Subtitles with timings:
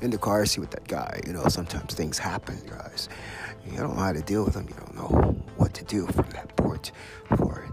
[0.00, 1.20] in the car seat with that guy.
[1.26, 3.08] You know, sometimes things happen, guys.
[3.64, 4.66] You don't know how to deal with them.
[4.68, 6.92] You don't know what to do from that point
[7.36, 7.72] forward.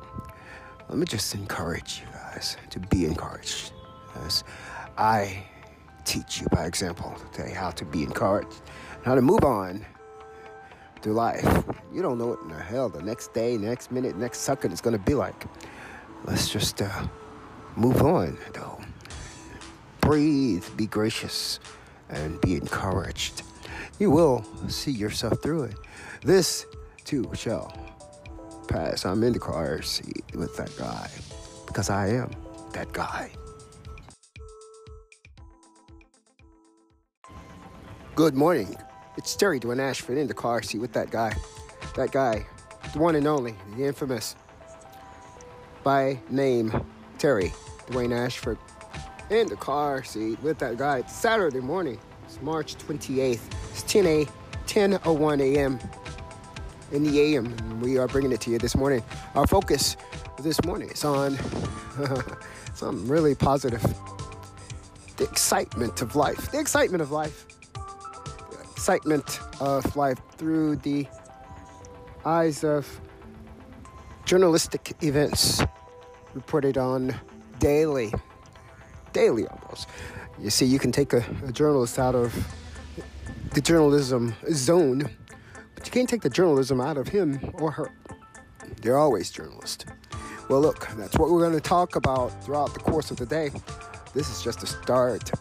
[0.90, 3.72] Let me just encourage you guys to be encouraged.
[4.26, 4.44] As
[4.98, 5.44] I
[6.06, 8.62] teach you by example today how to be encouraged,
[9.04, 9.86] how to move on
[11.02, 11.66] through life.
[11.94, 14.82] You don't know what in the hell the next day, next minute, next second is
[14.82, 15.46] going to be like.
[16.26, 17.08] Let's just uh,
[17.76, 18.80] move on, though.
[20.02, 21.60] Breathe, be gracious,
[22.10, 23.44] and be encouraged.
[24.00, 25.76] You will see yourself through it.
[26.22, 26.66] This
[27.04, 27.74] too shall
[28.68, 29.06] pass.
[29.06, 31.10] I'm in the car seat with that guy
[31.66, 32.32] because I am
[32.74, 33.32] that guy.
[38.16, 38.76] Good morning.
[39.16, 41.36] It's Terry Dwayne Ashford in the car seat with that guy.
[41.96, 42.46] That guy,
[42.94, 44.36] the one and only, the infamous,
[45.84, 46.86] by name
[47.18, 47.54] Terry
[47.88, 48.58] Dwayne Ashford,
[49.30, 51.00] in the car seat with that guy.
[51.00, 52.00] It's Saturday morning.
[52.26, 53.40] It's March 28th.
[53.72, 54.28] It's 10 a
[54.68, 55.80] 10:01 a.m.
[56.92, 57.80] in the a.m.
[57.80, 59.04] We are bringing it to you this morning.
[59.36, 59.96] Our focus
[60.40, 61.38] this morning is on
[62.74, 63.82] something really positive.
[65.18, 66.52] The excitement of life.
[66.52, 67.48] The excitement of life
[68.52, 71.08] The excitement of life through the
[72.26, 72.88] eyes of
[74.26, 75.64] journalistic events
[76.34, 77.16] reported on
[77.60, 78.14] daily,
[79.18, 79.90] daily almost.
[80.40, 82.30] You see, you can take a, a journalist out of
[83.56, 85.10] the journalism zone,
[85.74, 87.92] but you can't take the journalism out of him or her.
[88.82, 89.86] They're always journalists.
[90.50, 93.50] Well, look, that's what we're going to talk about throughout the course of the day.
[94.14, 95.32] This is just a start.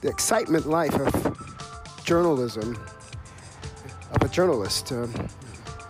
[0.00, 2.78] The excitement life of journalism
[4.12, 5.12] of a journalist um,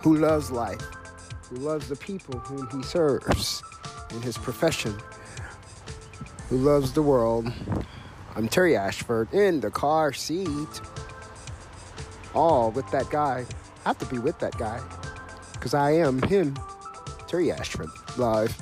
[0.01, 0.81] who loves life,
[1.49, 3.61] who loves the people whom he serves
[4.11, 4.95] in his profession,
[6.53, 7.51] who loves the world.
[8.35, 10.81] I'm Terry Ashford in the car seat.
[12.35, 13.43] All with that guy.
[13.83, 14.79] I have to be with that guy
[15.53, 16.55] because I am him,
[17.27, 18.55] Terry Ashford, live.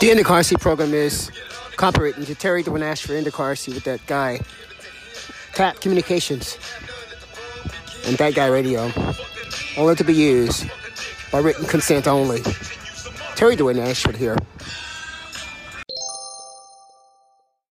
[0.00, 1.30] The In the Car Seat program is
[1.76, 4.40] copyrighted to Terry Dwayne Ashford in the car seat with that guy.
[5.54, 6.58] TAT Communications
[8.06, 8.90] and that guy radio.
[9.76, 10.66] Only to be used
[11.32, 12.42] by written consent only.
[13.34, 14.36] Terry Dwayne Ashford here.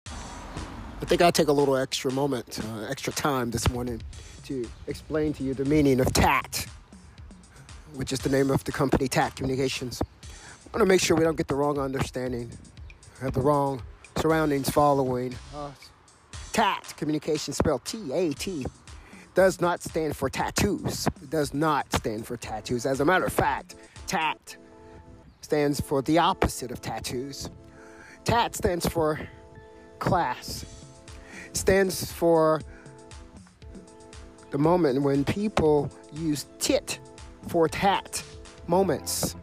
[0.07, 4.03] I think I'll take a little extra moment, uh, extra time this morning
[4.45, 6.67] to explain to you the meaning of TAT,
[7.95, 10.03] which is the name of the company TAT Communications.
[10.03, 10.07] I
[10.73, 12.51] want to make sure we don't get the wrong understanding,
[13.21, 13.83] have the wrong
[14.17, 15.91] surroundings following us.
[16.53, 18.67] TAT, Communications, spelled T A T,
[19.35, 21.07] does not stand for tattoos.
[21.23, 22.87] It does not stand for tattoos.
[22.87, 23.75] As a matter of fact,
[24.07, 24.57] TAT
[25.41, 27.51] stands for the opposite of tattoos.
[28.25, 29.21] TAT stands for
[29.99, 30.65] class,
[31.47, 32.61] it stands for
[34.51, 37.01] the moment when people use tit
[37.49, 38.23] for tat
[38.67, 39.37] moments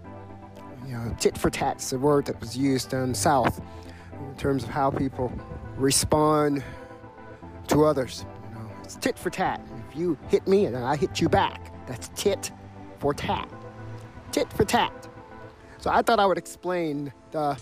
[0.92, 3.62] you know, tit for tat's a word that was used down south
[4.20, 5.32] in terms of how people
[5.78, 6.64] respond
[7.68, 8.26] to others.
[8.92, 9.62] It's tit for tat.
[9.90, 12.52] If you hit me and I hit you back, that's tit
[13.00, 13.50] for tat.
[14.34, 15.08] Tit for tat.
[15.78, 17.58] So I thought I would explain the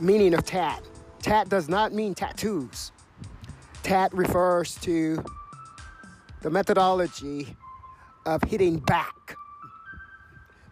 [0.00, 0.82] meaning of tat.
[1.22, 2.90] Tat does not mean tattoos.
[3.84, 5.24] Tat refers to
[6.42, 7.56] the methodology
[8.26, 9.36] of hitting back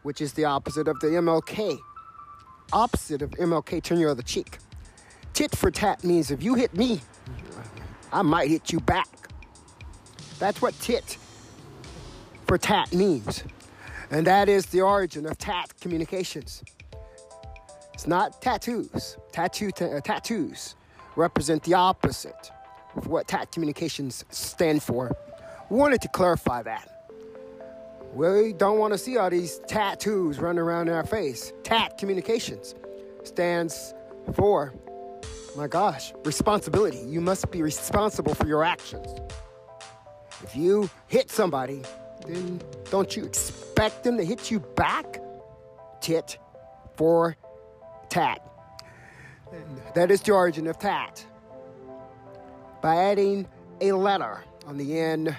[0.02, 1.78] which is the opposite of the MLK.
[2.72, 4.58] Opposite of MLK, turn your other cheek.
[5.34, 7.00] Tit for tat means if you hit me,
[8.12, 9.17] I might hit you back.
[10.38, 11.18] That's what tit
[12.46, 13.44] for tat means.
[14.10, 16.62] And that is the origin of tat communications.
[17.92, 19.16] It's not tattoos.
[19.32, 20.76] Tattoo t- uh, tattoos
[21.16, 22.50] represent the opposite
[22.96, 25.16] of what tat communications stand for.
[25.68, 26.98] We wanted to clarify that.
[28.14, 31.52] We don't want to see all these tattoos running around in our face.
[31.62, 32.74] TAT Communications
[33.22, 33.94] stands
[34.32, 34.72] for,
[35.56, 36.98] my gosh, responsibility.
[37.06, 39.08] You must be responsible for your actions.
[40.42, 41.82] If you hit somebody,
[42.26, 45.20] then don't you expect them to hit you back?
[46.00, 46.38] Tit
[46.96, 47.36] for
[48.08, 48.40] tat.
[49.94, 51.24] That is the origin of tat.
[52.82, 53.48] By adding
[53.80, 55.34] a letter on the end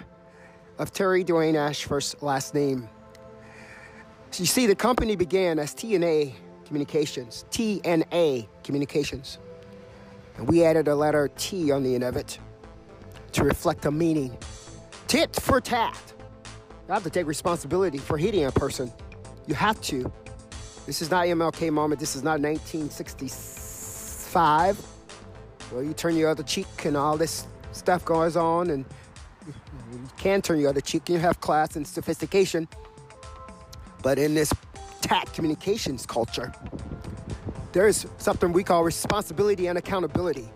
[0.78, 2.90] of Terry Dwayne Ashford's last name.
[4.32, 6.34] So you see, the company began as TNA
[6.66, 9.40] Communications, TNA Communications.
[10.38, 12.40] And we added a letter T on the end of it
[13.34, 14.38] to reflect a meaning.
[15.10, 16.14] Tit for tat.
[16.88, 18.94] You have to take responsibility for hitting a person.
[19.48, 20.14] You have to.
[20.86, 22.00] This is not MLK moment.
[22.00, 24.86] This is not 1965.
[25.72, 28.86] Well, you turn your other cheek and all this stuff goes on, and
[29.92, 32.68] you can turn your other cheek you have class and sophistication.
[34.04, 34.54] But in this
[35.02, 36.54] TAT communications culture,
[37.72, 40.50] there's something we call responsibility and accountability.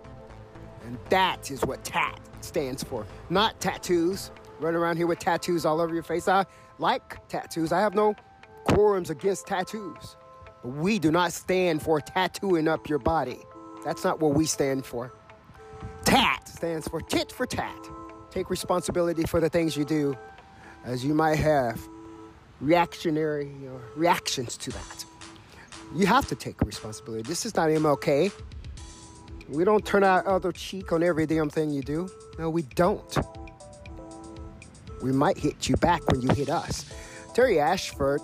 [0.86, 3.08] And that is what TAT stands for.
[3.32, 4.30] Not tattoos.
[4.63, 6.30] Run around here with tattoos all over your face.
[6.30, 6.45] I
[6.80, 7.74] like tattoos.
[7.74, 8.15] I have no
[8.65, 10.15] quorums against tattoos.
[10.63, 13.39] But we do not stand for tattooing up your body.
[13.83, 15.12] That's not what we stand for.
[16.06, 17.75] TAT stands for tit for tat.
[18.31, 20.15] Take responsibility for the things you do,
[20.86, 21.77] as you might have
[22.62, 25.06] reactionary you know, reactions to that.
[25.94, 27.24] You have to take responsibility.
[27.24, 28.31] This is not MLK.
[29.50, 32.07] We don't turn our other cheek on every damn thing you do.
[32.39, 33.43] No, we don't.
[35.04, 36.86] We might hit you back when you hit us.
[37.34, 38.22] Terry Ashford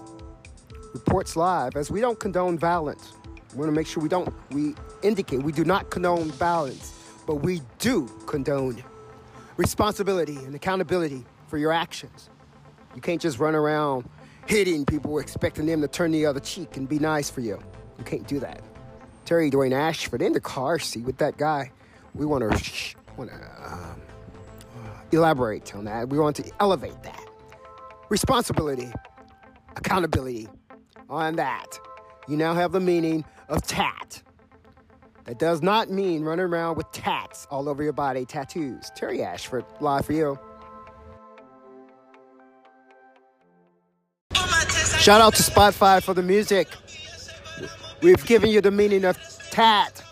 [0.94, 3.12] reports live as we don't condone violence.
[3.52, 6.94] We want to make sure we don't, we indicate we do not condone violence,
[7.28, 8.81] but we do condone
[9.58, 12.30] responsibility and accountability for your actions.
[12.96, 14.10] You can't just run around
[14.46, 17.62] hitting people expecting them to turn the other cheek and be nice for you.
[17.98, 18.62] You can't do that.
[19.26, 21.74] Terry Dwayne Ashford in the car seat with that guy.
[22.16, 23.36] We want to want to
[23.66, 24.02] um,
[25.12, 26.10] elaborate on that.
[26.10, 27.25] We want to elevate that
[28.10, 28.92] responsibility,
[29.75, 30.48] accountability
[31.10, 31.80] on that.
[32.27, 34.21] You now have the meaning of tat.
[35.25, 38.92] That does not mean running around with tats all over your body, tattoos.
[38.95, 40.39] Terry Ashford, live for you.
[45.00, 46.68] Shout out to Spotify for the music.
[48.01, 49.18] We've given you the meaning of
[49.51, 50.04] tat.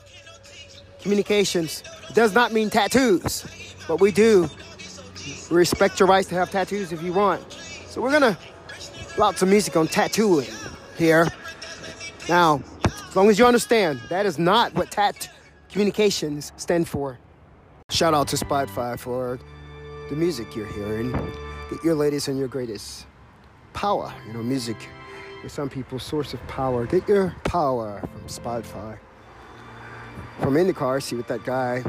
[1.01, 1.83] Communications.
[2.13, 3.45] Does not mean tattoos,
[3.87, 4.49] but we do.
[5.49, 7.41] We respect your rights to have tattoos if you want.
[7.87, 8.37] So we're gonna
[9.17, 10.49] lots of music on tattooing
[10.97, 11.27] here.
[12.29, 15.29] Now, as long as you understand, that is not what tat
[15.69, 17.17] communications stand for.
[17.89, 19.39] Shout out to Spotify for
[20.09, 21.11] the music you're hearing.
[21.69, 23.05] Get your latest and your greatest
[23.73, 24.13] power.
[24.27, 24.77] You know, music
[25.43, 26.85] is some people's source of power.
[26.85, 28.97] Get your power from Spotify.
[30.39, 31.83] From in the car, see what that guy.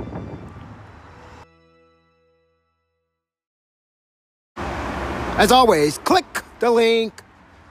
[5.38, 7.22] As always, click the link.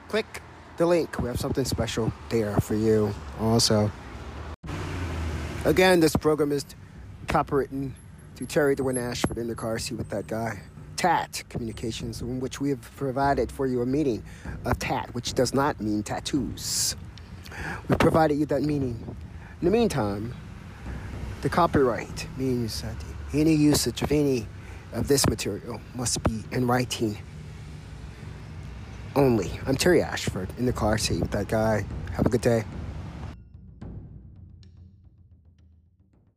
[0.08, 0.40] Click
[0.78, 1.18] the link.
[1.18, 3.92] We have something special there for you also.
[5.66, 6.64] Again, this program is
[7.26, 7.92] copywritten
[8.36, 10.62] to Terry Dwayne Ashford in the car seat with that guy.
[10.96, 14.24] TAT Communications, in which we have provided for you a meaning
[14.64, 16.96] of TAT, which does not mean tattoos.
[17.86, 18.96] We've provided you that meaning.
[19.60, 20.32] In the meantime,
[21.42, 22.96] the copyright means that
[23.34, 24.46] any usage of any
[24.94, 27.18] of this material must be in writing
[29.16, 29.50] only.
[29.66, 31.84] I'm Terry Ashford in the car seat with that guy.
[32.12, 32.64] Have a good day.